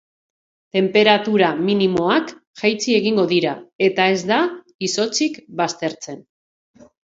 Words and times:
Tenperatura 0.77 1.49
minimoak 1.67 2.33
jaitsi 2.63 2.97
egingo 3.01 3.27
dira 3.35 3.53
eta 3.91 4.09
ez 4.17 4.19
da 4.35 4.43
izotzik 4.91 5.41
baztertzen. 5.65 6.23